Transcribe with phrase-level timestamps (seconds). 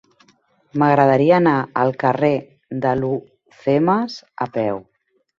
[0.83, 1.51] M'agradaria anar
[1.81, 2.31] al carrer
[2.85, 4.81] d'Alhucemas a peu.